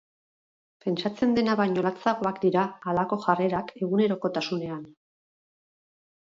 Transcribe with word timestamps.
Pentsatzen 0.85 1.35
dena 1.39 1.55
baino 1.59 1.83
latzagoak 1.87 2.39
dira 2.45 2.63
halako 2.93 3.19
jarrerak 3.27 3.71
egunerokotasunean. 3.83 4.83